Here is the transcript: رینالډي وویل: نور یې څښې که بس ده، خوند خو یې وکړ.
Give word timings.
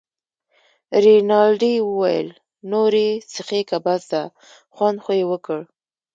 رینالډي 1.03 1.75
وویل: 1.89 2.29
نور 2.71 2.93
یې 3.03 3.11
څښې 3.31 3.61
که 3.69 3.77
بس 3.85 4.01
ده، 4.11 4.23
خوند 4.75 4.97
خو 5.03 5.11
یې 5.19 5.25
وکړ. 5.31 5.59